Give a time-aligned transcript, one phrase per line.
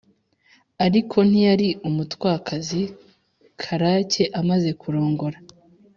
[0.85, 2.81] ariko ntiyari umutwakazi;
[3.61, 5.37] karake amaze kurongora